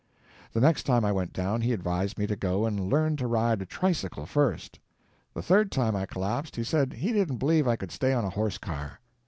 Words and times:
The 0.53 0.61
next 0.61 0.87
time 0.87 1.05
I 1.05 1.11
went 1.11 1.31
down 1.31 1.61
he 1.61 1.73
advised 1.73 2.17
me 2.17 2.25
to 2.25 2.35
go 2.35 2.65
and 2.65 2.89
learn 2.89 3.17
to 3.17 3.27
ride 3.27 3.61
a 3.61 3.67
tricycle 3.67 4.25
first. 4.25 4.79
The 5.35 5.43
third 5.43 5.71
time 5.71 5.95
I 5.95 6.07
collapsed 6.07 6.55
he 6.55 6.63
said 6.63 6.93
he 6.93 7.13
didn't 7.13 7.37
believe 7.37 7.67
I 7.67 7.75
could 7.75 7.91
stay 7.91 8.11
on 8.11 8.25
a 8.25 8.31
horse 8.31 8.57
car. 8.57 8.99